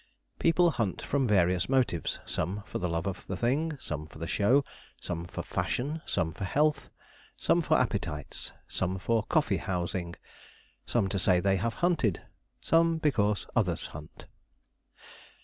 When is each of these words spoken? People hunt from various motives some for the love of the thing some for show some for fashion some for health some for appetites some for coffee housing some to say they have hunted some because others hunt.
People 0.39 0.71
hunt 0.71 1.03
from 1.03 1.27
various 1.27 1.69
motives 1.69 2.19
some 2.25 2.63
for 2.65 2.79
the 2.79 2.89
love 2.89 3.05
of 3.05 3.27
the 3.27 3.37
thing 3.37 3.77
some 3.79 4.07
for 4.07 4.25
show 4.25 4.65
some 4.99 5.25
for 5.25 5.43
fashion 5.43 6.01
some 6.07 6.33
for 6.33 6.43
health 6.43 6.89
some 7.37 7.61
for 7.61 7.77
appetites 7.77 8.51
some 8.67 8.97
for 8.97 9.21
coffee 9.21 9.57
housing 9.57 10.15
some 10.87 11.07
to 11.07 11.19
say 11.19 11.39
they 11.39 11.57
have 11.57 11.75
hunted 11.85 12.19
some 12.61 12.97
because 12.97 13.45
others 13.55 13.85
hunt. 13.93 14.25